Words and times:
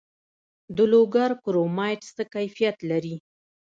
د 0.75 0.77
لوګر 0.91 1.31
کرومایټ 1.43 2.01
څه 2.15 2.23
کیفیت 2.33 2.77
لري؟ 2.89 3.15